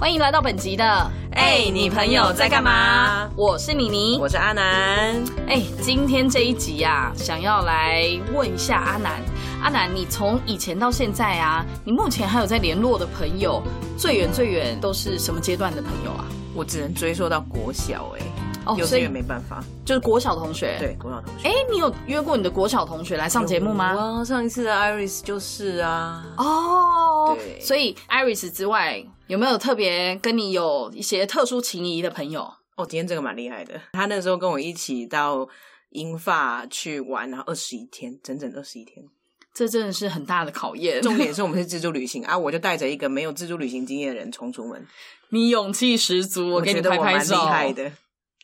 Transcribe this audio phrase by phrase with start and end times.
[0.00, 3.30] 欢迎来到本集的，哎，你朋友在干嘛？
[3.36, 5.22] 我是妮妮，我是阿南。
[5.46, 9.20] 哎，今天这一集呀，想要来问一下阿南，
[9.62, 13.62] 阿南，你从以前到现在啊，你目前还有在联络的朋友，
[13.98, 16.24] 最远最远都是什么阶段的朋友啊？
[16.54, 18.24] 我只能追溯到国小，哎，
[18.70, 20.76] 哦，幼稚园没办法，就是国小同学。
[20.78, 21.48] 对，国小同学。
[21.48, 23.94] 哎，你有约过你的国小同学来上节目吗？
[23.94, 26.24] 哇，上一次的 Iris 就是啊。
[26.36, 29.04] 哦，对，所以 Iris 之外。
[29.26, 32.42] 有没有特别跟你有一些特殊情谊的朋友？
[32.74, 33.80] 哦，今天这个蛮厉害的。
[33.92, 35.48] 他那时候跟我一起到
[35.90, 39.06] 英发去玩，然后二十一天，整整二十一天，
[39.54, 41.00] 这真的是很大的考验。
[41.00, 44.84] 重点是我们是自助旅行啊，我就带着一个没有自助旅行经验的人冲出门，
[45.30, 47.36] 你勇气十足，我给你拍拍手。
[47.36, 47.92] 厉害的。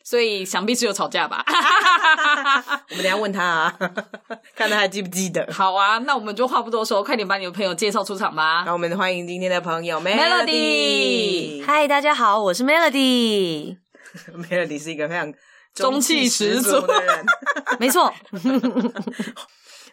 [0.09, 1.43] 所以想必是有吵架吧？
[2.91, 3.77] 我们等下问他啊，
[4.55, 5.45] 看他还记不记得。
[5.51, 8.63] 好啊，那我们就话不多说，快点把你的朋友介绍出场吧。
[8.65, 11.61] 那我们欢迎今天的朋友 Melody。
[11.65, 13.75] 嗨，大家好，我是 Melody。
[14.49, 15.33] Melody 是一个非常
[15.75, 17.25] 中气十足的人，
[17.77, 18.13] 没错。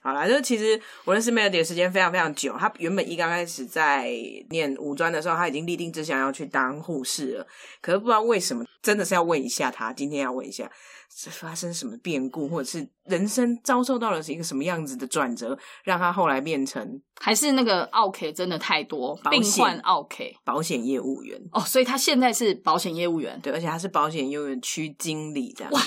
[0.04, 2.54] 好啦，就其实我认识 Melody 的时间非常非常久。
[2.58, 4.12] 他原本一刚开始在
[4.50, 7.46] 念五专的时候，他已经立定志向要去当护士了。
[7.80, 10.70] 可是不知道为什么，真的是要问一下他，今天要问一下，
[11.10, 25.80] 是发生什么变故，或者是人生遭受到了一个什么样子的转折，让他后来变成还是那个 OK 真的太多病患 OK 保险业务员哦，所以他现在是保险业务员，对，而且他是保险业务员区经理这样哇。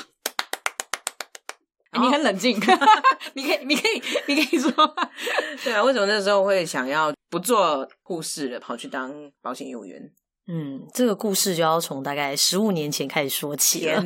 [2.00, 2.58] 你很冷静，
[3.34, 4.72] 你可以，你可以，你可以说，
[5.64, 10.02] 对啊，为什么那时候会想要不做护士了，跑去当保险业务员？
[10.50, 14.02] 嗯，这个故事就要从大概十五年前开始说起了。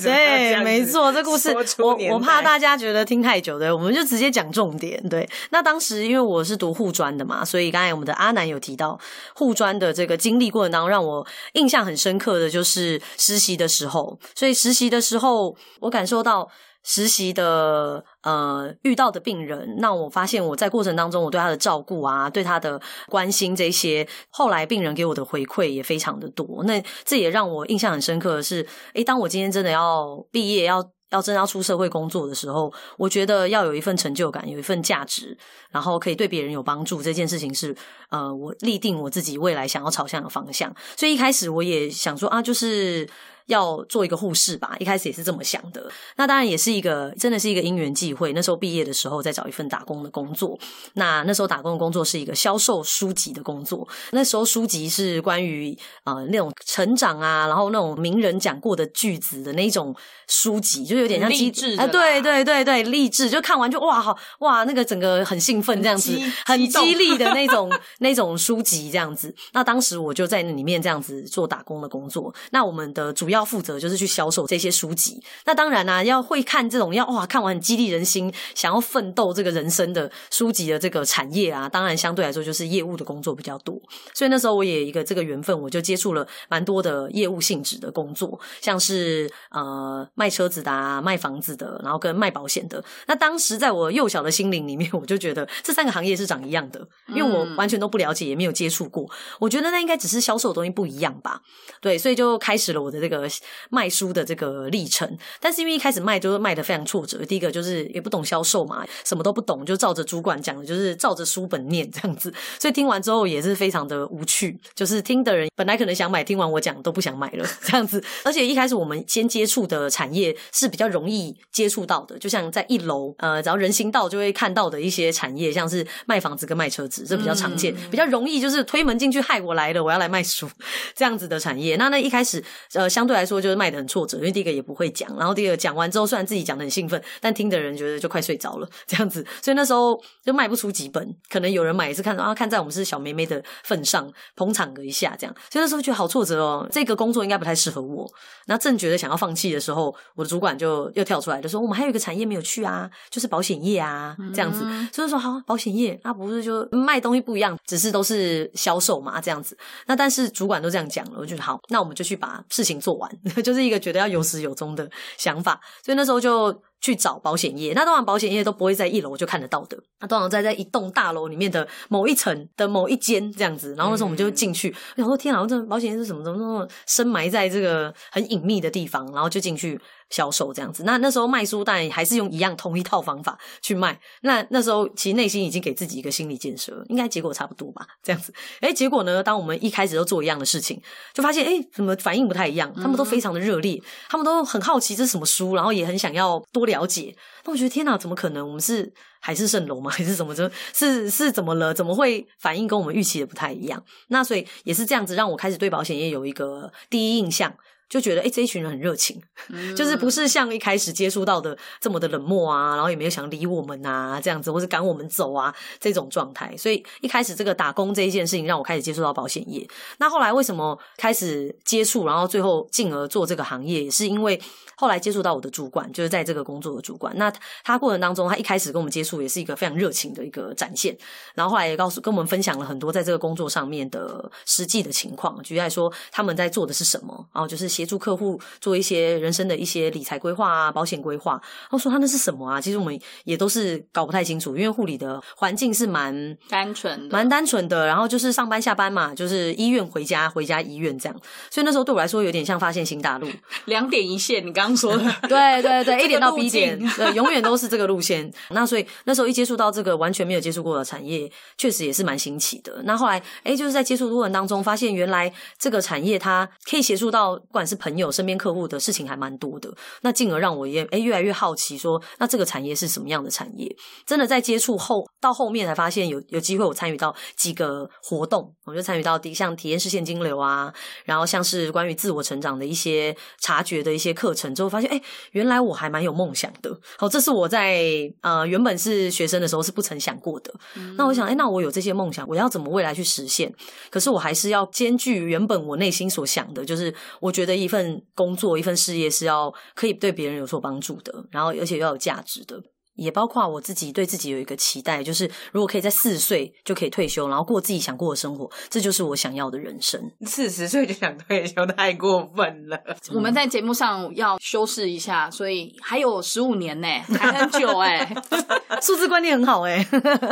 [0.00, 5.02] 对，没错，这故事我我怕大家觉得听太久，对，我们就直接讲重点。
[5.08, 8.96] 对，那当时因为我是读护专的嘛，所以刚才我们的阿南有提到
[9.34, 14.16] 护专的这个经历过程当中，让我印象很深刻的就是实习的时候。
[14.36, 16.48] 所以实习的时候，我感受到。
[16.82, 26.64] 实习的呃遇到的病人，那我发现我在过程当中，我对他的照顾啊，对他的关心这些，后来病人给我的回馈也非常的多。
[26.64, 35.36] 那这也让我印象很深刻的是，诶，当我今天真的要毕业，要要真要出社会工作的时候，我觉得要有一份成就感，有一份价值，
[35.70, 37.76] 然后可以对别人有帮助，这件事情是
[38.08, 40.74] 呃，我立定我自己未来想要朝向的方向。
[40.96, 43.06] 所以一开始我也想说啊，就是。
[43.50, 45.90] 要做一个护士吧，一开始也是这么想的。
[46.16, 48.32] 那当然也是一个，真的是一个因缘际会。
[48.32, 50.58] 那时候毕业的时候，在找一份打工的工作。
[50.94, 53.86] 那那时候打工的工作是一个销售书籍的工作。
[54.12, 59.94] 那时候书籍是关于呃那种成长啊，然后那种名人讲过的句子的那种
[60.28, 63.28] 书籍，就有点像励志啊，对对对对，励志。
[63.28, 69.34] 就看完就哇好哇，那个整个很兴奋这样子，很激励的那种 那种书籍这样子。
[69.52, 72.32] 那当时我就在里面这样子做打工的工作。
[72.50, 75.22] 那我们的主要负责就是去销售这些书籍。
[75.44, 83.80] 那当然啦，要会看这种要哇，看完激励人心、想要奋斗这个人生的书籍的这个产业啊，当然相对来说就是业务的工作比较多。
[84.12, 92.84] 所以那时候我也一个这个缘分，我就接触了蛮多的业务性质的工作，像是呃卖车子的、啊、卖房子的，然后跟卖保险的。
[93.06, 99.08] 那当时在我幼小的心灵里面，我就觉得这三个行业是长一样的，因为我完全都不了解，也没有接触过。
[99.38, 101.40] 我觉得那应该只是销售的东西不一样吧。
[101.80, 103.29] 对，所以就开始了我的这个。
[103.70, 107.24] 卖书的这个历程，但是因为一开始卖就是卖的非常挫折。
[107.24, 112.32] 第一个就是也不懂销售嘛，什么都不懂，就照着主管讲的，就是照着书本念这样子。
[112.58, 118.02] 所以听完之后也是非常的无趣，就是听的人本来可能想买，听完我讲都不想买了这样子。
[118.24, 130.48] 而且一开始我们先接触的产业是比较容易接触到的，就像在一楼呃，只要人行道就会看到的一些产业，像是卖房子跟卖车子，这比较常见，比较容易就是推门进去，害我来了，我要来卖书
[130.94, 131.76] 这样子的产业。
[131.76, 132.42] 那那一开始
[132.72, 133.40] 呃，相对来说。
[133.40, 148.06] 就是卖的很挫折，因为第一个也不会讲，然后第二个讲完之后，虽然自己讲的很兴奋，但听的人觉得就快睡着了这样子，所以那时候就卖不出几本，可能有人买也是看到啊，看在我们是小妹妹的份上捧场了一下这样，所以那时候觉得好挫折哦，这个工作应该不太适合我。
[148.46, 159.56] 那正觉得想要放弃的时候，我的主管就又跳出来就说：“我们还有一个产业没有去啊，就是保险业啊，这样子。”所以说好，保险业啊不是就卖东西不一样，只是都是销售嘛，这样子。
[159.86, 162.96] 那但是主管都这样讲了，我就好，那我们就去把事情做
[163.42, 167.72] 就是一个觉得要有始有终的想法，所以那时候就去找保险业。
[167.74, 173.74] 那当然，保险业都不会在一楼就看得到的，那通常在在一栋大楼里面的某一层的某一间这样子。
[173.76, 176.24] 然后那时候我们就进去，我想说天啊，这保险业是什么？
[176.24, 179.04] 怎么那么深埋在这个很隐秘的地方？
[179.12, 179.80] 然后就进去。
[180.10, 183.96] 销售这样子，那那时候卖书当然还是用一样同一套方法去卖。
[184.22, 188.34] 那那时候其实内心已经给自己一个心理建设，应该结果差不多吧，这样子。
[188.60, 190.82] 哎，结果呢，当我们一开始都做一样的事情，
[191.14, 192.72] 就发现哎，怎么反应不太一样？
[192.74, 197.14] 他们都非常的热烈，他们都很好奇这是什么书，然后也很想要多了解。
[197.44, 198.46] 那我觉得天哪，怎么可能？
[198.46, 199.90] 我们是海市蜃楼吗？
[199.90, 200.50] 还是怎 么着？
[200.72, 201.74] 是是怎么了？
[201.74, 203.84] 怎么会反应跟我们预期的不太一样？
[204.08, 207.54] 那所以也是这样子，让我开始对保险业有一个第一印象。
[207.90, 209.20] 就觉得哎，这一群人很热情，
[209.76, 216.56] 就是不是像一开始接触到的这么的冷漠啊，然后也没有想理我们啊，这样子，或是赶我们走啊这种状态。
[216.56, 219.68] 所以一开始这个打工这一件事情，让我开始接触到保险业。
[219.98, 224.40] 那后来为什么开始接触，然后最后进而做这个行业，也是因为。
[224.76, 227.14] 后来接触到我的主管，就是在这个工作的主管。
[227.18, 227.30] 那
[227.62, 230.96] 他过程当中，他一开始跟我们接触也是一个非常热情的一个展现。
[231.34, 241.32] 然后后来也告诉跟我们分享了很多在这个工作上面的实际的情况，举例来说，他们在做的是什么，然后就是协助客户做一些人生的一些理财规划啊、保险规划。
[241.32, 242.60] 然后说他那是什么啊？
[242.60, 247.86] 其实我们也都是搞不太清楚，因为护理的环境是蛮单纯的、蛮单纯的。
[247.86, 251.20] 然后就是上班下班嘛，就是医院回家，回家医院这样。
[251.50, 253.28] 所以那时候对我来说有点像发现新大陆，
[253.66, 254.44] 两点一线。
[254.44, 254.80] 你刚刚。
[254.80, 258.32] 说的对对对，A 点到 B 点，对，永远都是这个路线。
[258.48, 262.80] 那所以那时候一接触到这个完全没有接触过的产业，确实也是蛮新奇的。
[262.84, 269.72] 那后来，哎，就是在接触过程当中，发现原来这个产业它可以协助到不管是朋友、身边客户的事情还蛮多的。
[270.02, 273.74] 那进而让我也哎越来越好奇，说那这个产业是什么样的产业？
[274.04, 280.72] 真的在接触后，到后面才发现有有机会我参与到几个活动，我就参与到第像体验式现金流啊，
[281.04, 284.52] 然后像是关于自我成长的一些察觉的一些课程。
[284.54, 285.00] 之后发现，哎，
[285.30, 286.76] 原来我还蛮有梦想的。
[286.98, 290.52] 好，这是我在呃原本是学生的时候是不曾想过的。
[290.96, 293.52] 那我想，哎，那我有这些梦想，我要怎么未来去实现？
[293.90, 302.60] 可是我还是要兼具原本我内心所想的，就是我觉得一份工作、一份事业是要可以对别人有所帮助的，然后而且要有价值的。
[302.96, 309.98] 也包括我自己对自己有一个期待，就是如果可以在四十岁就可以退休，然后过自己想过的生活，这就是我想要的人生。
[310.26, 312.78] 四十岁就想退休，太过分了。
[313.14, 316.86] 我们在节目上要修饰一下，所以还有十五年呢，
[317.18, 318.14] 还很久哎。
[318.82, 319.86] 数字观念很好哎，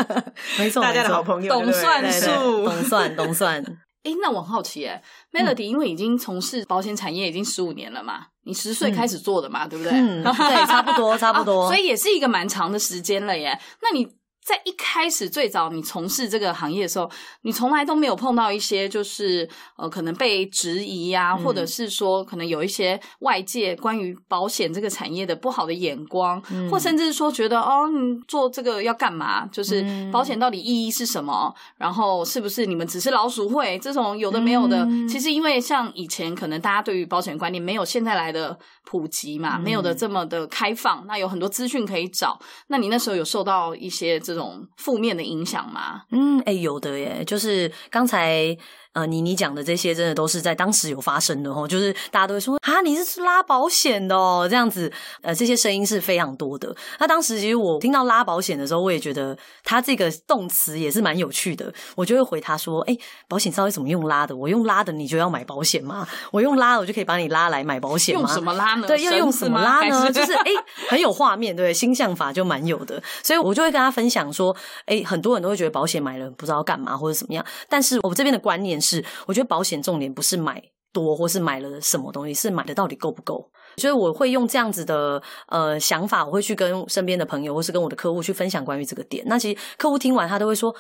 [0.59, 3.65] 没错，大家的好朋友，懂算术，懂算，懂算。
[4.09, 5.03] 哎，那我很好奇哎
[5.33, 9.93] ，Melody，因为已经从事保险产业已经十五年了嘛，你十岁开始做的嘛，对不对？
[9.93, 13.59] 嗯，对，差不多， 差不多，所以也是一个蛮长的时间了耶。
[13.83, 14.09] 那你？
[14.49, 17.11] 在一开始最早你从事这个行业的时候，
[17.43, 19.47] 你从来都没有碰到一些就是
[19.77, 26.41] 呃可能被质疑呀，或者是说可能有一些外界关于保险这个产业的不好的眼光，
[26.71, 29.45] 或甚至是说觉得哦你做这个要干嘛？
[29.53, 31.55] 就是保险到底意义是什么？
[31.77, 34.89] 然后是不是你们只是老鼠会这种有的没有的？
[35.07, 42.41] 其实因为像以前可能大家对于保险观念没有现在来的普及嘛，没有的这么的开放，那有很多资讯可以找。
[42.69, 46.05] 那你那时候有受到一些这种负面的影响吗？
[46.13, 48.57] 嗯，哎，有的耶，就是刚才。
[48.99, 54.93] 呃，你你讲的这些真的都是在当时有发生的哦，就是大家都会说啊，你是拉保险的哦，这样子，
[55.23, 56.75] 呃，这些声音是非常多的。
[56.99, 61.73] 那当时其实我听到拉保险的时候，我也觉得他这个动词也是蛮有趣的。
[61.95, 62.99] 我就会回他说，哎，
[63.29, 64.35] 保险到底怎么用拉的？
[64.35, 66.05] 我用拉的，你就要买保险吗？
[66.33, 68.23] 我用拉，我就可以把你拉来买保险吗？
[68.23, 68.89] 用什么拉呢？
[68.89, 70.11] 对，要用什么拉呢？
[70.11, 70.51] 就是哎，
[70.89, 73.01] 很有画面，对，星象法就蛮有的。
[73.23, 74.57] 所以我就会跟他分享说，
[74.87, 78.79] 哎，很多人都会觉得保险买了不知道干嘛或者怎么样，但是我这边的观念。
[78.81, 80.63] 是，是我觉得保险重点不是买
[80.93, 83.51] 多，或是买了什么东西，是买的到底够不够。
[83.77, 89.25] 所以我会用这样子的呃想法，我会去跟身边的朋友，或是跟我的客户去分享关于这个点。
[89.27, 90.75] 那其实客户听完，他都会说：“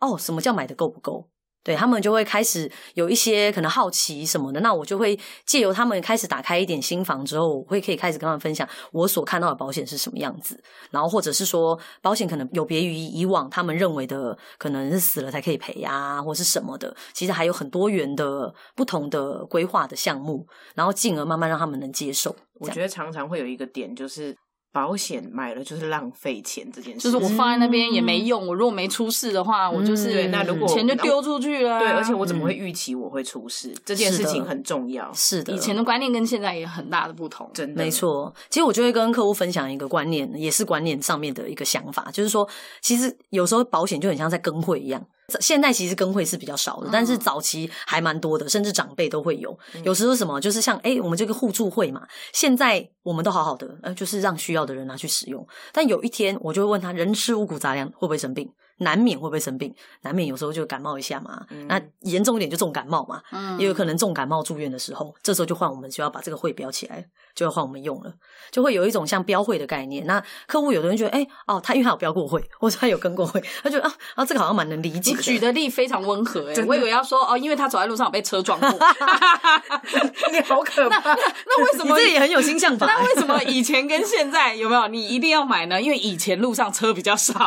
[0.00, 1.28] 哦，什么叫买的够不够？”
[1.64, 22.36] 对他们就会开始有一些可能好奇什么的，那我就会借由他们开始打开一点心房之后，我会可以开始跟他们分享我所看到的保险是什么样子，然后或者是说保险可能有别于以往他们认为的可能是死了才可以赔呀，或是什么的，其实还有很多元的不同的规划的项目，然后进而慢慢让他们能接受。
[22.60, 24.36] 我觉得常常会有一个点就是。
[24.74, 28.44] 保险买了就是浪费钱，这件事就是我放在那边也没用。
[28.44, 30.26] 我如果没出事的话，我就是对。
[30.26, 33.72] 那如果钱就丢出去了，对，而且我怎么会预期我会出事？
[33.84, 35.12] 这件事情很重要。
[35.14, 38.34] 是的，以前的观念跟现在也很大的不同，真的没错。
[38.50, 42.48] 其实我就会跟客户分享一个观念，也是观念上面的一个想法，就是说，
[42.80, 45.00] 其实有时候保险就很像在跟会一样。
[45.40, 49.58] 现在其实跟会是比较少的，但是嗯早期还蛮多的，甚至长辈都会有。
[49.82, 55.46] 有时候什么就是像哎、我们这个互助会嘛，现在我们都好好的，呃，就是让需要的人拿去使用。
[55.72, 58.50] 但有一天我就会问他，人吃五谷杂粮会不会生病？
[58.78, 59.74] 难免会不会生病？
[60.02, 61.44] 难免有时候就感冒一下嘛。
[61.68, 67.04] 那严重一点就重感冒嘛，嗯也有可能重感冒住院的时候，这时候就换我们就要把这个会标起来，
[67.34, 68.12] 就要换我们用了，
[68.50, 70.06] 就会有一种像标会的概念。
[70.06, 78.70] 那客户有的人觉得，哎、哦，他因为他有标过会， 或者他有跟过会，他觉得啊啊，这个好像蛮能理解举的例非常温和哎、我以为要说哦，因为他走在路上有被车撞过，
[80.32, 81.00] 你好可怕！
[81.14, 85.80] 那为什么你这也很有星象法、那为什么以前跟现在有没有你一定要买呢？
[85.80, 87.34] 因为以前路上车比较少，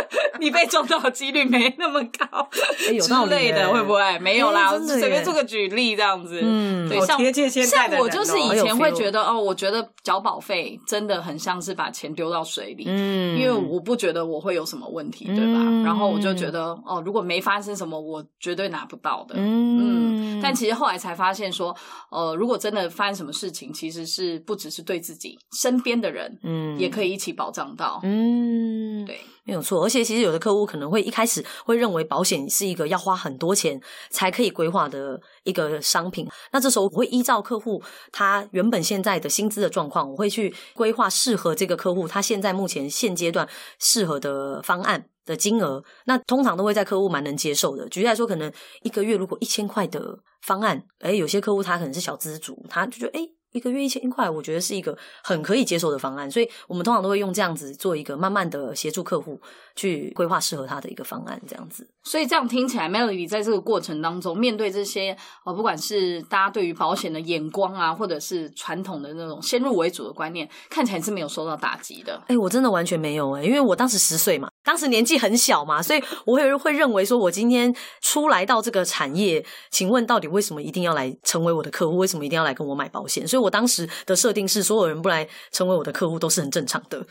[0.40, 2.48] 你被撞到的几率没那么高，
[2.92, 4.18] 有道理类的会不会？
[4.18, 6.40] 没有啦，我随便做个举例这样子。
[6.42, 7.18] 嗯对，像
[7.64, 13.38] 像我就是以前会觉得哦，我觉得缴保费真的很像是把钱丢到水里，嗯。
[13.38, 15.60] 因为我不觉得我会有什么问题，对吧？
[15.60, 15.82] 嗯。
[15.82, 19.34] 然后我就觉得哦，如果没发生什么，我绝对拿不到的。
[19.36, 20.38] 嗯。
[20.38, 21.74] 嗯，但其实后来才发现说，
[22.10, 26.78] 呃，如果真的发生什么事情，其实是不只是对自己，身边的人，嗯。
[26.78, 28.00] 也可以一起保障到。
[28.02, 29.82] 嗯，对，没有错。
[29.82, 43.48] 而且其实有的客户可能会一开始会认为保险是一个要花很多钱才可以规划的一个商品，那这时候我会依照客户他原本现在的薪资的状况，我会去规划适合这个客户他现在目前现阶段
[43.78, 45.06] 适合的方案。
[45.26, 47.88] 的金额，那通常都会在客户蛮能接受的。
[47.88, 48.48] 举例来说，可能
[48.84, 53.22] 一个月如果一千块的方案，哎，有些客户他可能是小资族，他就觉得哎。
[53.22, 59.40] 诶一个月一千块，我觉得是一个很可以接受的方案，所以我们通常都会用这样子做一个慢慢的协助客户
[59.74, 61.88] 去规划适合他的一个方案，这样子。
[62.04, 72.22] 所以这样听起来，Melody 在这个过程当中，面对这些呃，不管是大家对于保险的眼光啊，或者是传统的那种先入为主的观念，看起来是没有受到打击的。
[72.28, 81.96] 哎、我真的完全没有哎、因为我当时十岁嘛，当时年纪很小嘛，所以我会会认为说，我今天出来到这个产业，请问到底为什么一定要来成为我的客户？
[81.96, 83.26] 为什么一定要来跟我买保险？
[83.26, 87.06] 所以我当时的设定是，所有人不来成为我的客户都是很正常的。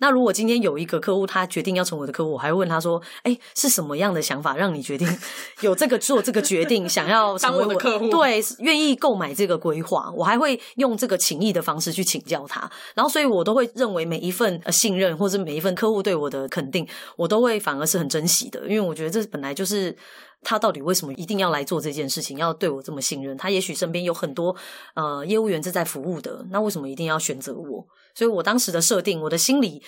[0.00, 5.06] 那如果今天有一个客户，他决定要成为我的客户，我还会问他说：“哎，是什么样的想法让你决定
[5.60, 12.60] 有这个做这个决定，想要 成为当我的客户对，愿意购买这个规划，我还会用这个情谊的方式去请教他。
[12.94, 19.96] 然后，所以我都会认为每一份呃信任，或者每一份客户对我的肯定，我都会反而是很珍惜的，因为我觉得这本来就是。
[20.42, 22.38] 他到底为什么一定要来做这件事情？
[22.38, 23.36] 要对我这么信任？
[23.36, 24.56] 他也许身边有很多
[24.94, 27.86] 呃业务员是在服务的，那为什么一定要选择我？
[28.14, 29.82] 所以我当时的设定，我的心理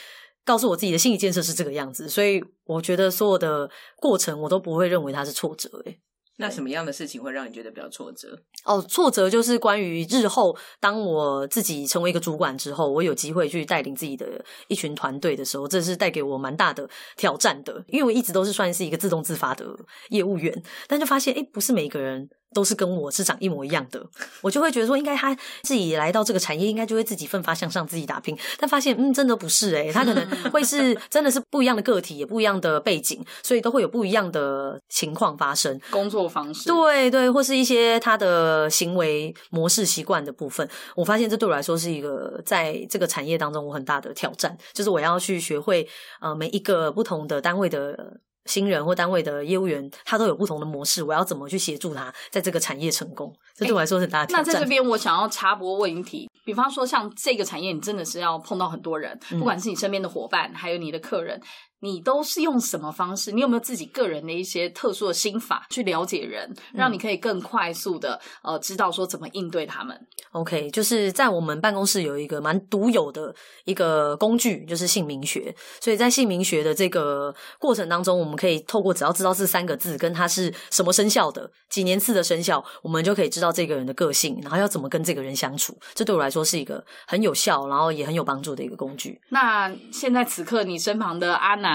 [0.44, 5.98] 告诉我自己的心理建设是这个样子，所以我觉得所有的过程我都不会认为它是挫折、欸。
[6.38, 8.36] 那什么样的事情会让你觉得比较挫折？
[8.64, 17.84] 哦，挫折就是关于日后当我自己成为一个主管之后，我有机会去带领自己的一群团队的时候，这是带给我蛮大的挑战的。
[17.86, 19.66] 因为我一直都是算是一个自动自发的
[20.08, 24.04] 业务员，但就发现，诶，不是每个人都是跟我是长一模一样的，
[24.42, 28.36] 我就会觉得说，应该他自己来到这个产业，应该就会自己奋发向上，自己打拼。
[28.58, 35.80] 但发现，嗯，真的不是诶、他可能会是 真的是不一样的个体，也不一样的背景，所以都会有不一样的情况发生。
[35.90, 45.88] 工作方式，对对，或是一些他的行为模式、习惯的部分，我发现这对我来说是一个在这个产业当中我很大的挑战，就是我要去学会
[46.20, 48.20] 呃每一个不同的单位的。
[48.46, 53.32] 新人或单位的业务员，他都有不同的模式，我要怎么去协助他在这个产业成功？
[53.54, 54.46] 这对我来说是很大的挑战。
[54.46, 61.40] 那在这边，我想要插播问一题，比方说像这个产业，你真的是要碰到很多人，嗯不管是你身边的伙伴，还有你的客人，
[61.82, 63.32] 你都是用什么方式？
[63.32, 69.98] 你有没有自己个人的一些特殊的心法去了解人，让你可以更快速的呃知道说怎么应对他们
[70.30, 73.34] ？OK，就是在我们办公室有一个蛮独有的
[73.64, 75.54] 一个工具，就是姓名学。
[75.80, 85.76] 所以在姓名学的这个过程当中，我们可以透过只要知道这三个字跟他是什么生肖的、几年次的生肖，我们就可以知道这个人的个性，然后要怎么跟这个人相处。
[85.94, 89.20] 这对我来说是一个很有效，然后也很有帮助的一个工具。
[89.30, 91.71] 那现在此刻你身旁的阿南，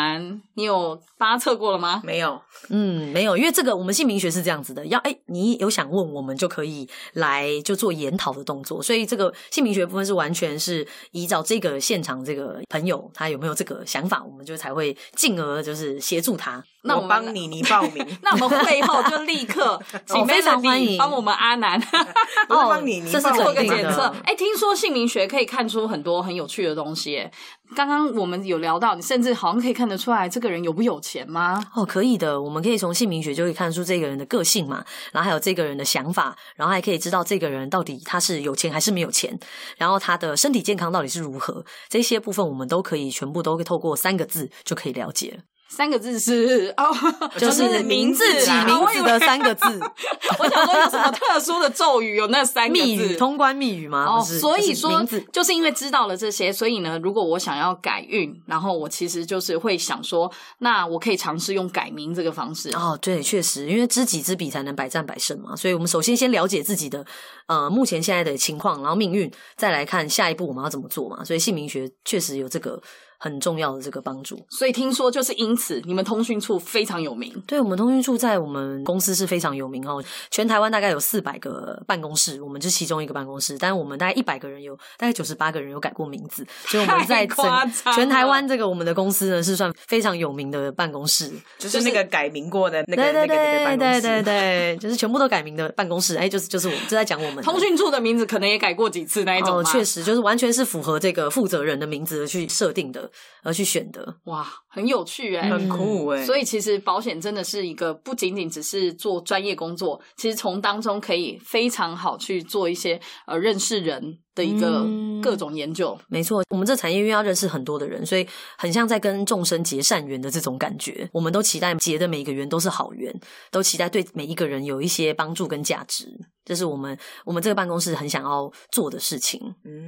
[0.55, 2.01] 你有发测过了吗？
[2.03, 16.63] 没有，嗯，没有，因为这个我们姓名学是这样子的，要哎，你有想问我们就可以来就做研讨的动作，所以这个姓名学部分是完全是依照这个现场这个朋友他有没有这个想法，我们就才会进而就是协助他。
[16.83, 18.05] 那我帮你，你报名。
[18.21, 21.81] 那我们会后就立刻 请哦非常欢 Melody 迎帮我们阿南
[22.47, 24.13] 帮你，你这是做个检测。
[24.23, 27.31] 哎，听说姓名学可以看出很多很有趣的东西耶。
[27.75, 31.61] 刚刚我们有聊到，你甚至好像可以看得出来这个人有不有钱吗？
[31.75, 39.37] 哦，可以的，我们可以从姓名学就可以看出这个人的个性嘛，然后还有这个人的想法，然后还可以知道这个人到底他是有钱还是没有钱，
[39.77, 45.43] 然后他的身体健康到底是如何，这些部分我们都可以全部都透过三个字就可以了解了。
[45.69, 46.85] 三个字是哦，
[47.37, 49.79] 就是名字起名字的三个字，
[50.39, 52.15] 我想说有什么特殊的咒语？
[52.15, 54.05] 有那三个字密语通关密语吗？
[54.07, 62.69] 哦，所以说就是因为知道了这些，所以呢，如果我想要改运，然后我其实就是会想说，那我可以尝试用改名这个方式。
[62.75, 67.05] 哦，对，确实，因为知己知彼才能百战百胜嘛，所以我们首先先了解自己的
[67.47, 71.23] 呃目前现在的情况，然后命运，再来看下一步我们要怎么做嘛。
[71.23, 72.81] 所以姓名学确实有这个
[73.17, 74.39] 很重要的这个帮助。
[74.49, 77.31] 所以听说就是因此，你们通讯处非常有名。
[77.45, 87.45] 对我们通讯处在我们公司是非常有名哦，全台湾大概有四百个办公室，我们是其中一个办公室，但是我们大概一百个人有大概九十八个人有改过名字，所以我们在整
[87.93, 91.31] 全台湾这个我们的公司呢是算非常有名的办公室。
[91.57, 103.06] 就是那个改名过的那个对对那个那个对办公室对对对，就是全部都改名的办公室，哎，就是就是我们就在讲我们通讯处的名字可能也改过几次那一种哦，确实就是完全是符合这个负责人的名字去设定的，
[103.43, 104.17] 而去选的。
[104.25, 115.97] 哇，很有趣哎、很酷哎、所以其实保险真的是一个不仅仅只是做专业工作，其实从当中可以非常好去做一些呃认识人的一个嗯各种研究。
[116.07, 121.09] 没错，我们这产业因为要认识很多的人，所以很像在跟众生结善缘的这种感觉。
[121.13, 123.13] 我们都期待结的每一个缘都是好缘，
[123.51, 126.07] 都期待对每一个人有一些帮助跟价值。
[126.45, 129.39] 这是我们我们这个办公室很想要做的事情。
[129.65, 129.83] 嗯，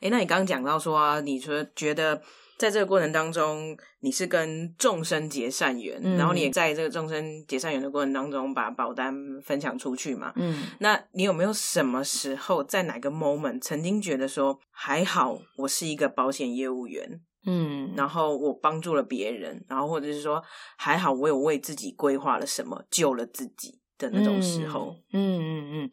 [0.00, 2.20] 哎，那你刚刚讲到说、啊，你说觉得
[2.58, 10.32] 在这个过程当中，你是跟众生结善缘，嗯然后你也在这个众生结善缘的过程当中把保单分享出去嘛？
[10.36, 20.42] 嗯，那你有没有什么时候在哪个 moment 曾经觉得说还好我是一个保险业务员，嗯，然后我帮助了别人，然后或者是说
[20.76, 25.90] 还好我有为自己规划了什么，救了自己的那种时候，嗯嗯嗯。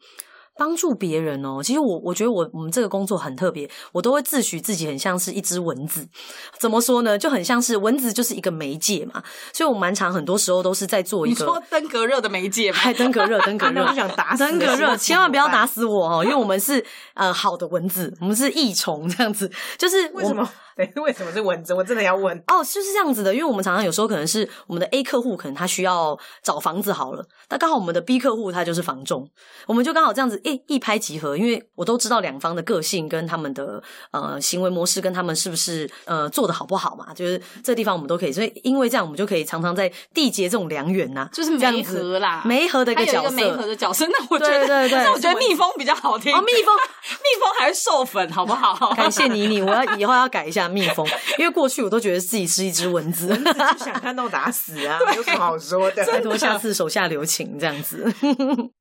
[0.56, 6.06] 帮助别人哦，其实我我觉得我我们这个工作很特别，我都会自诩自己很像是一只蚊子。
[6.58, 7.18] 怎么说呢？
[7.18, 12.78] 就很像是蚊子就是一个媒介嘛，所以我蛮常很多时候都是在做一个你说登革热的媒介吗？
[12.80, 15.84] 嗨，登革热， 登革热我，就想打死登革热，千万不要打死。
[15.84, 16.84] 我哦，因为我们是
[17.14, 20.48] 呃好的蚊子，我们是益虫这样子，就是为什么？
[20.76, 21.72] 对， 为什么是蚊子？
[21.74, 22.36] 我真的要问。
[22.46, 29.28] 哦，就是这样子的，因为我们常常有时候可能是我们的 A 客户，可能他需要找房子好了，那刚好我们的 B 客户他就是房仲，
[29.66, 44.06] 我们就刚好这样子，诶，一拍即合，因为我都知道两方的个性跟他们的呃行为模式，跟他们是不是呃做的好不好嘛，就是这地方我们都可以，所以因为这样，我们就可以常常在缔结这种良缘呐、就是媒这样子合啦，媒合的一个角色，个媒合的角色。
[44.06, 46.34] 那我觉得，对对对 那我觉得蜜蜂比较好听。
[46.34, 46.74] 哦，蜜蜂。
[47.04, 48.92] 蜜蜂还是授粉，好不好？
[48.94, 51.06] 感谢妮妮，我要以后要改一下蜜蜂，
[51.38, 53.28] 因为过去我都觉得自己是一只蚊子。
[53.28, 56.04] 就想看到打死啊， 有什么好说的？
[56.06, 58.12] 拜托，下次手下留情这样子。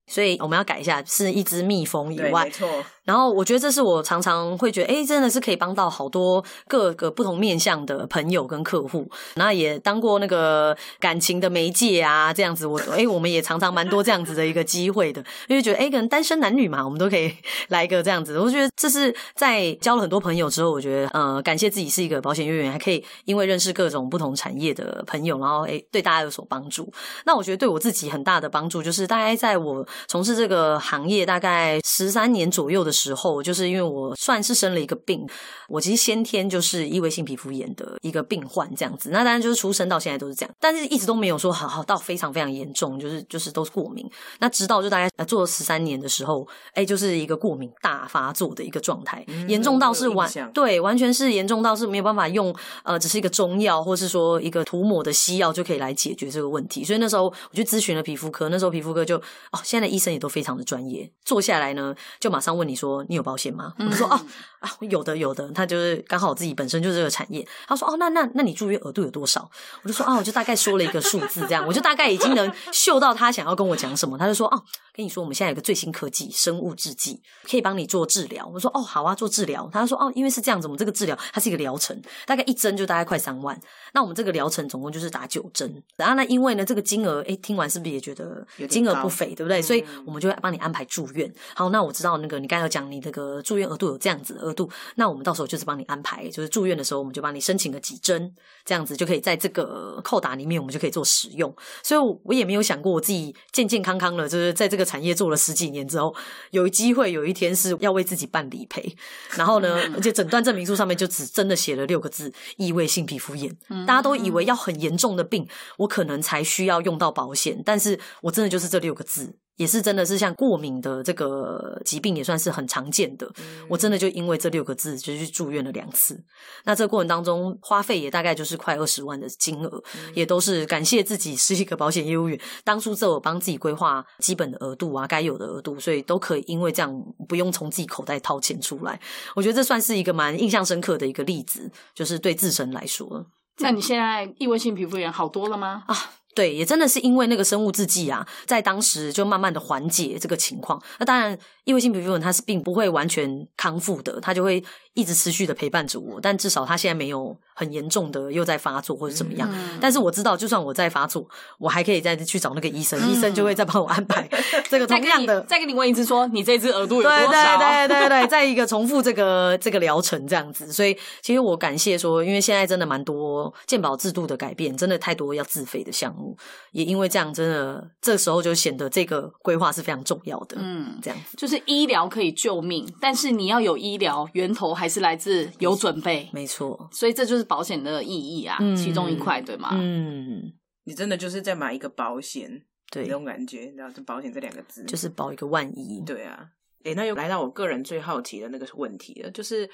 [0.08, 2.68] 所以我们要改一下，是一只蜜蜂以对，外没，错。
[3.04, 9.10] 然后我觉得这是我常常会觉得，哎，真的是可以帮到好多各个不同面向的朋友跟客户。
[9.36, 17.34] 那也当过那个感情的媒介啊，这样子我，哎，我们也常常蛮多这样子的一个机会的，因为觉得，哎，可能单身男女嘛，我们都可以
[17.68, 18.40] 来一个这样子。
[18.40, 26.90] 我觉得这是在交了很多朋友之后，我觉得，呃，感谢自己是一个保险业务员，还可以因为认识各种不同产业的朋友，然后哎，对大家有所帮助。
[27.26, 35.28] 那我觉得对我自己很大的帮助，就是大概在我从事这个行业大概十三年左右的时候，就是因为我算是生了一个病，
[35.68, 39.10] 我其实先天就是异位性皮肤炎的一个病患这样子。
[39.12, 44.10] 那当然就是出生到现在都是这样，但是一直都没有说好好到非常非常严重，就是就是都是过敏。
[44.40, 52.54] 那直到就大概呃做了十三年的时候，哎，就是一个过敏大发作的一个状态，嗯严重到是完对，完全是严重到是没有办法用
[52.84, 56.84] 呃，只是一个中药或是说一个涂抹的西药就可以来解决这个问题。
[56.84, 59.18] 所以那时候我去咨询了皮肤科，那时候皮肤科就
[59.52, 63.74] 哦，现在的医生也都非常的专业，坐下来呢就马上问你说你有保险吗？
[63.78, 64.20] 我就说哦
[64.60, 69.50] 啊有的有的，他就是刚好自己本身就是这个产业，他说哦那那那你住院额度有多少？
[69.84, 83.60] 我就说哦我就大概说了一个数字这样，我就大概已经能嗅到他想要跟我讲什么，他就说哦跟你说我们现在有个最新科技生物制剂可以帮你做治疗，我说哦好啊做治疗，他说哦因为是这样子，我们这个治疗它是一个疗程，大概一针就大概快三万，
[83.94, 89.62] 那我们这个疗程总共就是打九针，然后呢因为呢这个金额诶听完是不是也觉得有金额不菲，对不对？
[89.62, 89.73] 所以
[90.06, 91.32] 我们就会帮你安排住院。
[91.56, 98.34] 好，那我知道那个你刚才有讲你那个住院额度有这样子的额度，那我们到时候就是帮你安排，就是住院的时候我们就帮你申请个几针，
[98.66, 101.54] 这样子就可以在这个扣打里面我们就可以做使用。
[101.82, 106.14] 所以我我也没有想过我自己健健康康的，就是在这个产业做了十几年之后，
[106.52, 108.96] 有机会有一天是要为自己办理赔，
[109.38, 113.56] 然后呢，而且诊断证明书上面就只真的写了六个字：异位性皮肤炎。
[113.86, 119.36] 大家都以为要很严重的病，我可能才需要用到保险，但是我真的就是这六个字。
[119.56, 123.32] 也是真的是像过敏的这个疾病，也算是很常见的。
[123.70, 126.20] 我真的就因为这六个字就去住院了两次。
[126.66, 136.92] 那这个过程当中花费也大概就是快二十万的金额，也都是感谢自己是一个保险业务员，当初这我帮自己规划基本的额度啊，该有的额度，所以都可以因为这样
[137.28, 139.00] 不用从自己口袋掏钱出来。
[139.36, 143.28] 我觉得这算是一个蛮印象深刻的一个例子，就是对自身来说。
[143.60, 145.84] 那你现在异位性皮肤炎好多了吗？
[145.88, 145.96] 啊，
[146.36, 150.82] 对，也真的是因为那个生物制剂啊，在当时就慢慢的缓解这个情况。
[151.00, 154.64] 那当然，异位性皮肤炎它是并不会完全康复的，它就会
[154.94, 156.20] 一直持续的陪伴着我。
[156.22, 159.50] 但至少他现在没有很严重的又在发作或者怎么样。
[159.80, 161.28] 但是我知道，就算我在发作，
[161.60, 164.28] 我还可以再去找那个医生，医生就会再帮我安排
[164.70, 165.42] 这个 同样的。
[165.42, 167.58] 再给你问一次，说你这只耳朵有多少？
[167.58, 170.72] 对对对对对， 再一个重复这个这个疗程这样子。
[170.72, 176.36] 所以其实我感谢说，因为现在真的蛮多健保制度的改变，真的太多要自费的项目，
[176.72, 180.58] 也因为这样，真的这时候就显得这个规划是非常重要的。
[180.60, 186.30] 嗯，这样子就是医疗可以救命，但是你要有医疗源头，还是来自有准备。
[186.34, 189.70] 没错，所以这就是保险的意义啊，其中一块，对吗？
[189.74, 196.02] 嗯，你真的就是在买一个保险，对，那种感觉，然后就保险这两个字，就是保一个万一。
[196.06, 196.50] 对啊，
[196.84, 199.70] 诶，那又来到我个人最好奇的那个问题了，就是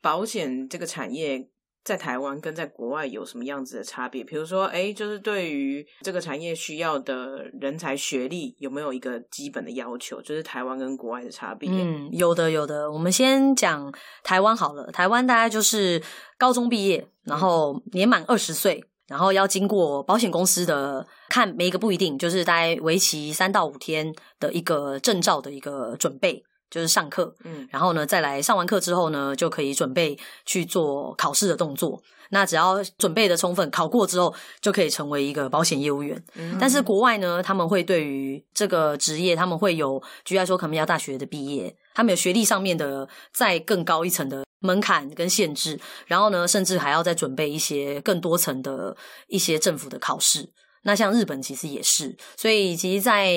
[0.00, 1.48] 保险这个产业。
[1.84, 4.24] 在台湾跟在国外有什么样子的差别？
[4.24, 10.20] 比如说，哎，就是对于这个产业需要的人才学历，有没有一个基本的要求？
[10.22, 11.68] 就是台湾跟国外的差别。
[11.70, 12.90] 嗯，有的，有的。
[12.90, 13.92] 我们先讲
[14.22, 14.90] 台湾好了。
[14.90, 16.02] 台湾大概就是
[16.38, 26.42] 高中毕业，然后年满二十岁，然后要经过保险公司的看每一个不一定，就是大概为期三到五天的一个证照的一个准备。
[26.70, 32.02] 就是上课，嗯，然后呢，再来上完课之后呢，就可以准备去做考试的动作。
[32.30, 36.20] 那只要准备的充分，考过之后就可以成为一个保险业务员。
[36.58, 45.78] 但是国外呢，他们会对于这个职业，他们会有，举例来说，可能要大学的毕业，他们有学历上面的再更高一层的门槛跟限制。
[46.06, 48.96] 然后呢，甚至还要再准备一些更多层的
[49.28, 50.50] 一些政府的考试。
[50.82, 53.32] 那像日本其实也是，所以其实，在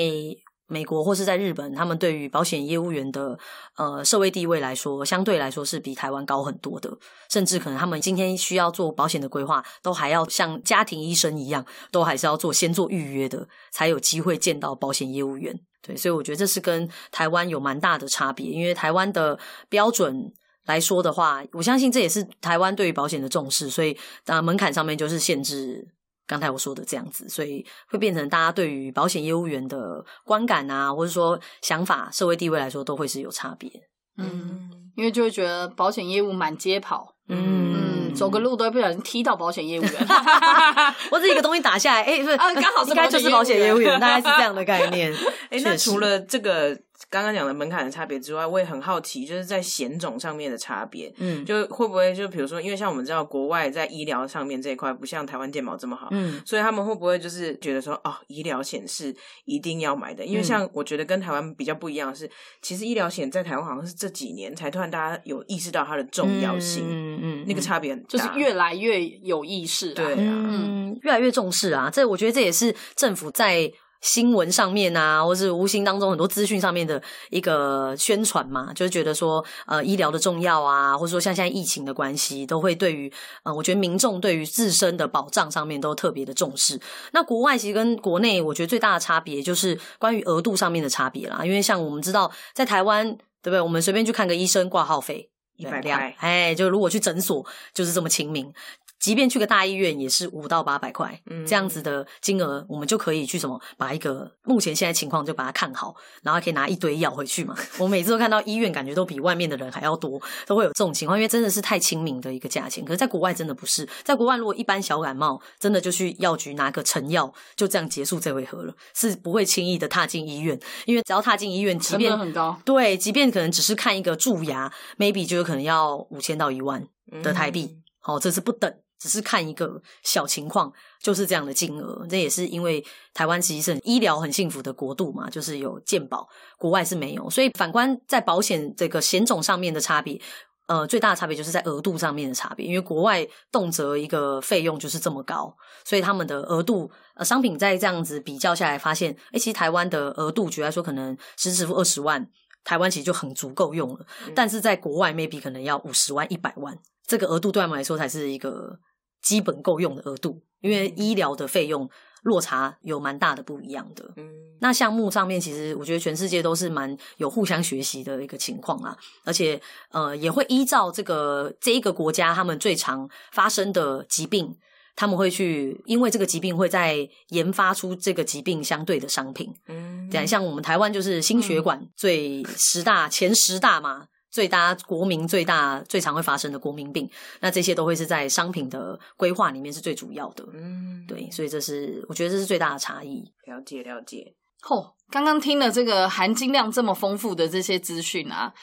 [0.68, 3.40] 美国或是在日本，他们对于保险业务员的
[3.78, 6.96] 呃社会地位来说，相对来说是比台湾高很多的。
[7.30, 15.58] 甚至可能他们今天需要做保险的规划，都还要像家庭医生一样，都还是要做先做预约的，才有机会见到保险业务员。
[15.82, 18.46] 对，所以我觉得这是跟台湾有蛮大的差别。
[18.48, 20.32] 因为台湾的标准
[20.66, 25.88] 来说的话，我相信这也是台湾对于保险的重视，所以啊门槛上面就是限制。
[26.28, 33.72] 刚才我说的这样子，所以会变成大家对于保险业务员的观感啊，或者说想法、社会地位来说，都会是有差别。
[34.18, 40.08] 嗯，因为就会觉得保险业务满街跑，嗯，走个路都会不小心踢到保险业务员
[41.10, 45.14] 或者一个东西打下来，哎，是啊，刚好应该就是保险业务员，大概是这样的概念。
[45.50, 46.78] 哎，那除了这个。
[47.10, 59.16] 刚刚讲的门槛的差别之外，我也很好奇，就是在险种上面的差别，嗯，就会不会就比如说，因为像我们知道国外在医疗上面这一块不像台湾健保这么好，嗯，所以他们会不会就是觉得说，哦，医疗险是
[59.46, 60.26] 一定要买的？
[60.26, 62.30] 因为像我觉得跟台湾比较不一样的是，
[62.62, 73.72] 其实医疗险在台湾好像是这几年才突然大家有意识到它的重要性，嗯嗯，那个差别很大，就是越来越有意识，对啊，嗯，越来越重视啊，这我觉得这也是政府在。
[74.02, 83.12] 新闻上面啊，或是无形当中很多资讯上面的一个宣传嘛，就是觉得说，呃，医疗的重要啊，或者说像现在疫情的关系，都会对于，
[83.44, 86.80] 呃，我觉得民众对于自身的保障上面都特别的重视。
[87.12, 91.44] 那国外其实跟国内，我觉得最大的差别就是关于额度上面的差别啦。
[91.44, 93.08] 因为像我们知道，在台湾，
[93.42, 93.62] 对不对？
[93.62, 98.54] 我们随便去看个医生，挂号费一百块，哎，就如果去诊所，就是这么亲民。
[99.00, 107.56] 即便去个大医院也是五到八百块，这样子的金额，我们就可以去什么把一个目前现在情况就把它看好，然后可以拿一堆药回去嘛。
[107.78, 112.84] 我每次都看到医院，感觉都比外面的人还要多，都会有这种情况，因为真的是太亲民的一个价钱。
[112.84, 126.88] 可是，在国外真的不是，在国外如果一般小感冒，真的就去药局拿个成药，就这样结束这回合了，是不会轻易的踏进医院，因为只要踏进医院，即便很高，对，即便可能只是看一个蛀牙，maybe 就有可能要五千到一万
[127.24, 128.74] 的台币，好，这是不等。
[129.00, 132.06] 只是看一个小情况，就是这样的金额。
[132.10, 132.84] 这也是因为
[133.14, 137.30] 台湾其实是医疗很幸福的国度嘛，就是有健保，国外是没有。
[137.30, 140.20] 所以反观在保险这个险种上面的差别，
[140.68, 142.66] 呃，最大的差别就是在额度上面的差别。
[142.66, 145.56] 因为国外动辄一个费用就是这么高，
[145.86, 152.28] 所以他们的额度呃商品在这样子比较下来，发现哎，其实台湾的额度，举来说可能十支付二十万，
[152.64, 154.06] 台湾其实就很足够用了。
[154.36, 158.80] 但是在国外，maybe 可能要五十万、一百万，这个额度对他们来说才是一个。
[159.22, 161.90] 基本够用的额度，因为医疗的费用
[162.24, 164.14] 落差有蛮大的不一样的。
[164.18, 174.58] 嗯，那项目上面，其实我觉得全世界都是蛮有互相学习的一个情况啊，而且呃也会依照这个这一个国家他们最常发生的疾病，
[174.96, 179.54] 他们会去因为这个疾病会在研发出这个疾病相对的商品。
[179.68, 184.08] 嗯，这样像我们台湾就是心血管最十大前十大嘛。
[184.38, 190.46] 最大国民最大最常会发生的国民病，那这些都会是在商品的规划里面是最主要的。
[190.54, 193.24] 嗯，对，所以这是我觉得这是最大的差异。
[193.48, 194.36] 了解了解。
[194.70, 198.54] 哦，刚刚听了这个含金量这么丰富的这些资讯啊，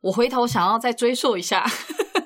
[0.00, 1.64] 我回头想要再追溯一下。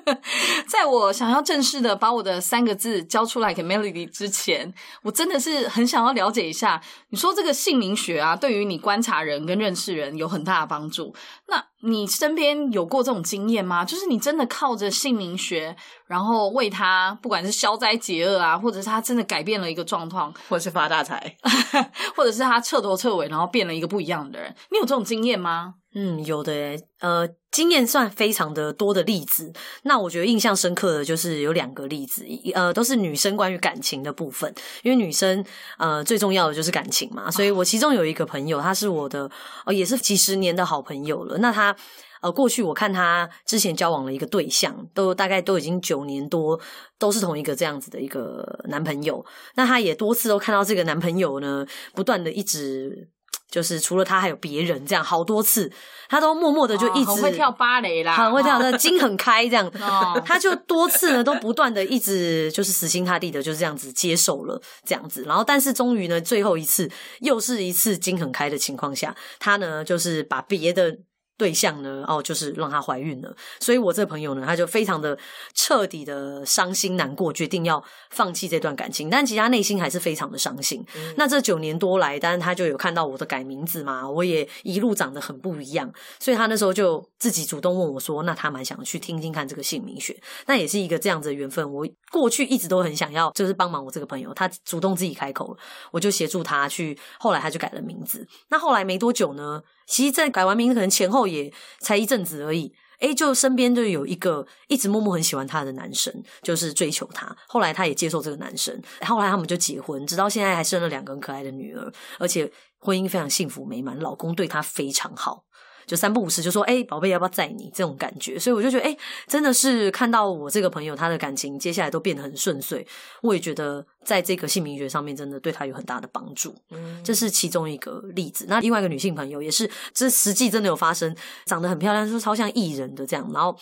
[0.67, 11.13] 在我想要正式的把我的三个字交出来给 Melody 之前，我真的是很想要了解一下，你说这个姓名学啊，对于你观察人跟认识人有很大的帮助。
[11.47, 13.83] 那你身边有过这种经验吗？
[13.83, 15.75] 就是你真的靠着姓名学，
[16.07, 21.35] 然后为他不管是消灾解厄啊，或者是他真的改变了一个状况，或是发大财，
[22.15, 25.75] 或者是他彻头彻尾然后变了一个不一样的人，你有这种经验吗？
[25.93, 26.53] 嗯，有的，
[26.99, 29.51] 呃，经验算非常的多的例子。
[29.83, 34.53] 那我觉得印象深刻的就是有两个例子，呃，都是女生关于感情的部分。
[34.83, 35.43] 因为女生
[35.77, 39.29] 呃最重要的就是感情嘛，所以我其中有一个朋友，他是我的
[39.65, 41.37] 呃也是几十年的好朋友了。
[41.39, 41.75] 那他
[42.21, 46.57] 呃过去我看他之前交往了一个对象，都大概都已经九年多，
[46.97, 49.25] 都是同一个这样子的一个男朋友。
[49.55, 53.09] 那他也多次都看到这个男朋友呢，不断的一直。
[53.51, 55.71] 就是除了他还有别人，这样好多次，
[56.09, 70.97] 他都默默的就一直很会跳芭蕾啦，很会跳， 的筋很开，这样，哦他就多次呢都不断的一直就是死心塌地的就这样子接受了这样子，然后但是终于呢最后一次又是一次筋很开的情况下，他呢就是把别的。
[71.41, 72.05] 对象呢？
[72.07, 75.17] 哦，就是让她怀孕了，所以我这个朋友呢，他就非常的
[75.55, 79.09] 彻底的伤心难过，决定要放弃这段感情。
[79.09, 80.85] 但其实他内心还是非常的伤心。
[81.17, 91.73] 那这九年多来，当然他就有看到我的改名字嘛，我也一路长得很不一样，所以他那时候就自己主动问我说：“那他蛮想去听听看这个姓名学。”那也是一个这样子的缘分。
[91.73, 95.57] 我过去一直都很想要，就是帮忙我这个朋友，他主动自己开口了，
[95.91, 96.95] 我就协助他去。
[97.17, 98.27] 后来他就改了名字。
[98.49, 99.63] 那后来没多久呢？
[99.87, 106.13] 其实，在改完名字可能前后也才一阵子而已，诶，就身边就有一个一直默默很喜欢他的男生，
[106.43, 107.35] 就是追求她。
[107.47, 115.45] 后来她也接受这个男生，后来他们就结婚，直到现在还生了两个很可爱的女儿，而且婚姻非常幸福美满，老公对她非常好。
[115.85, 122.85] 就三不五时就说：“哎、宝贝，要不要载你？”这种感觉，所以我就觉得，哎、真的是看到我这个朋友他的感情接下来都变得很顺遂，
[123.21, 126.55] 我也觉得在这个姓名学上面真的对他有很大的帮助。
[126.69, 128.45] 嗯这是其中一个例子。
[128.47, 131.15] 那另外一个女性朋友也是，这实际真的有发生，
[131.45, 133.57] 长得很漂亮，说超像艺人的这样，然后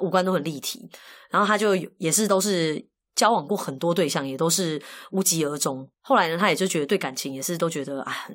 [0.00, 0.88] 五官都很立体，
[1.30, 2.84] 然后她就也是都是。
[3.14, 4.80] 交往过很多对象，也都是
[5.12, 5.88] 无疾而终。
[6.02, 8.28] 后来呢，他也就觉得对感情也是都觉得啊，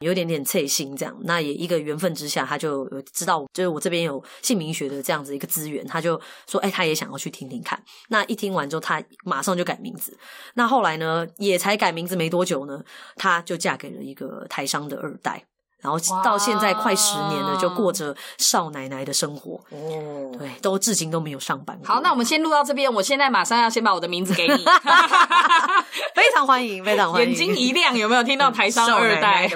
[0.00, 1.16] 有点点脆心这样。
[1.24, 7.82] 那也一个缘分之下，他就知道，就是我这边有姓名学的这样子一个资源，他就说，哎、他也想要去听听看。
[8.08, 10.16] 那一听完之后，他马上就改名字。
[10.54, 12.84] 那后来呢，也才改名字没多久呢，
[13.16, 15.44] 她就嫁给了一个台商的二代。
[15.80, 21.78] 然后到现在快十年了，就过着少奶奶的生活，哦，对，都至今都没有上班。
[21.84, 22.92] 好，那我们先录到这边。
[22.92, 24.56] 我现在马上要先把我的名字给你，
[26.14, 29.46] 非常欢迎，非常欢迎，眼睛一亮，有没有听到台商二代？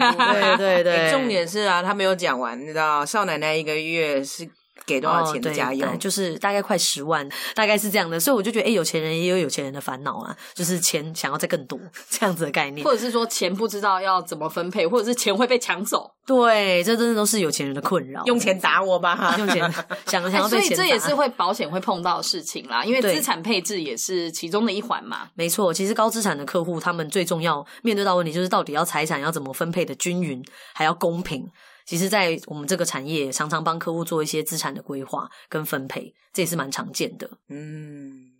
[0.56, 4.48] 对对对，欸重点是啊，他没有讲完，你知道少奶奶一个月是
[4.86, 5.88] 给多少钱家用？
[5.88, 8.18] 对就是大概快十万，大概是这样的。
[8.18, 11.78] 所以我就觉得，哎、有钱人也有有钱人的烦恼啊，就是钱想要再更多
[12.10, 12.92] 这样子的概念或。
[12.92, 16.10] 者是说钱不知道要怎么分配，或者是钱会被抢走。
[16.24, 18.22] 对，这真的都是有钱人的困扰。
[18.26, 19.60] 用钱打我吧，用钱
[20.06, 25.28] 想想哎所以要被钱砸这也是会保险会碰到的事情啦，因为资产配置也是其中的一环嘛。
[25.34, 30.42] 没错，其实高资产的客户，他们最重要面对到问题就是到底要财产要怎么分配的均匀，
[30.74, 31.48] 还要公平。
[31.92, 37.28] 其实，在我们这个产业，常常帮客户做一些资产的规划跟分配，这也是蛮常见的。
[37.50, 38.30] 嗯，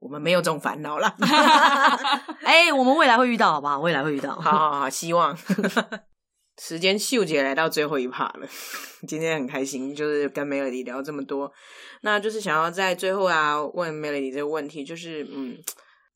[0.00, 1.14] 我们没有这种烦恼啦。
[2.42, 3.78] 哎、我们未来会遇到，好不好？
[3.78, 4.34] 未来会遇到。
[4.34, 5.38] 好好好，希望。
[6.60, 8.48] 时间秀姐来到最后一趴了，
[9.06, 11.52] 今天很开心，就是跟 Melody 聊这么多，
[12.00, 15.56] 那就是想要在最后啊问 Melody 这个问题，就是嗯，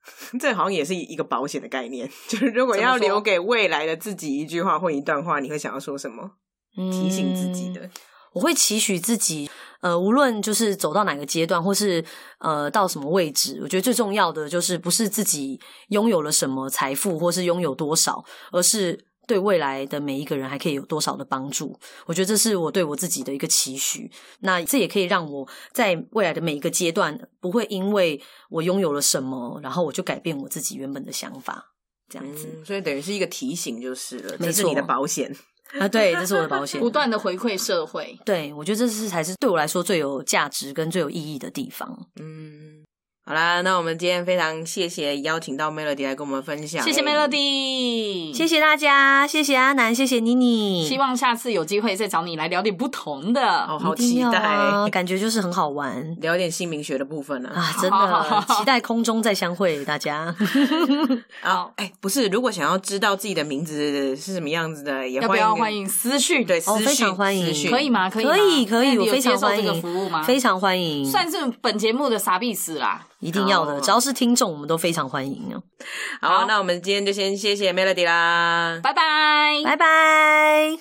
[0.41, 6.33] 这好像也是一个保险的概念，就是如果要留给未来的自己一句话或一段话，你会想要说什么？
[6.75, 7.91] 提醒自己的，
[8.33, 9.51] 我会期许自己，
[9.83, 12.03] 呃，无论就是走到哪个阶段，或是
[12.39, 21.79] 呃到什么位置，我觉得最重要的就是不是自己拥有了什么财富，或是拥有多少，而是对未来的每一个人还可以有多少的帮助。
[22.07, 24.11] 我觉得这是我对我自己的一个期许。
[24.41, 31.71] 那这也可以让我在未来的每一个阶段，不会因为我拥有了什么，然后我就改变我自己原本的想法。
[32.09, 35.35] 这样子、嗯所以等于是一个提醒就是了，没这是你的保险。
[35.81, 35.89] 啊。
[35.89, 36.91] 对，这是我的保险不。
[36.91, 38.19] 断的回馈社会。
[38.27, 42.07] 对，我觉得这是才是对我来说最有价值跟最有意义的地方。
[42.21, 42.72] 嗯，
[43.25, 53.65] 好啦，那我们今天非常谢谢邀请到 Melody 来跟我们分享，谢谢哎 Melody，谢谢大家，谢谢阿南，谢谢妮妮，希望下次有机会再找你来聊点不同的。
[53.67, 57.63] 哦，好期待、啊，感觉就是很好玩聊点姓名学的部分呢、啊。
[57.63, 57.77] 啊！
[57.81, 60.35] 真的期待空中再相会，大家。
[61.43, 66.45] 好， 哎、不是，如果想要知道自己的名字是什么样子的，也要不欢迎要欢迎私讯？
[66.45, 68.11] 对，私哦，非常欢迎，私讯可以吗？
[68.11, 70.25] 可以，可以，可以，我非常欢迎服务吗？
[70.25, 73.07] 非常欢迎，算是本节目的傻逼死啦。
[73.23, 75.63] 一定要的，哦只要是听众，我们都非常欢迎哦。
[76.21, 78.81] 好，好那我们今天就先谢谢 Melody 啦。
[78.83, 80.77] 拜拜，拜拜。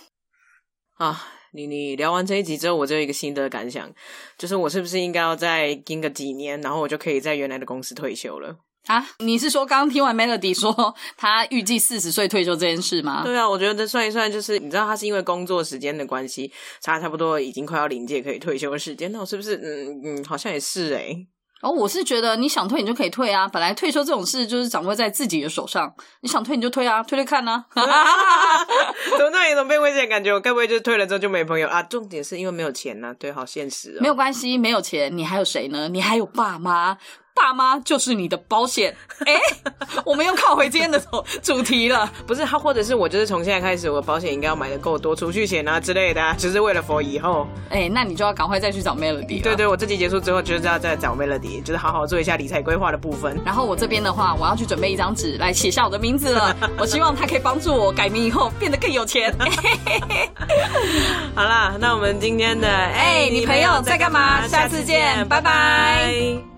[0.98, 1.24] 啊，
[1.54, 3.90] 你你聊完这一集之后，我就有一个心得感想，
[4.38, 8.58] 就是我是不是应该要再盯个几年，然后我就可以在原来的公司退休了？
[8.88, 9.08] 啊！
[9.20, 13.22] 你是说刚刚听完 Melody 说他预计四十岁退休这件事吗？
[13.24, 16.52] 对啊，我觉得算一算，就是你知道他是因为工作时间的关系，
[16.82, 20.96] 差差不多已经快要临界可以退休的时间，那我是不是嗯嗯，好像也是
[21.62, 27.66] 哎、哦，我是觉得你想退你就可以退啊，本来退休这种事就是掌握在自己的手上，你想退你就退啊，退退看啊。
[27.74, 30.34] 怎么那有种被威胁的感觉？
[30.34, 31.84] 我该不会就是退了之后就没朋友啊？
[31.84, 34.02] 重点是因为没有钱呐、对，好现实哦。
[34.02, 35.88] 没有关系，没有钱，你还有谁呢？
[35.90, 36.98] 你还有爸妈，
[37.34, 38.96] 爸妈就是你的保险。
[39.26, 39.36] 哎，
[40.04, 42.12] 我们又靠回今天的主主题了。
[42.26, 47.48] 不是他，或者是我就是从现在开始，我保险应该要买的够多，储蓄险啊之类的、啊，只是为了 for 以后。
[47.70, 49.44] 哎，那你就要赶快再去找 Melody 了。
[49.44, 53.40] 对对，我这集结束之后，就是要再找 Melody，就是好好做一下理财规划的部分。
[53.46, 56.56] 然后我这边的话，我要去准备一张纸来写下我的名字了。
[56.80, 59.34] 我希望他可以帮助我改名以后变得更有钱。
[61.36, 66.51] 好啦，那我们今天的哎你朋友在干嘛下次见拜拜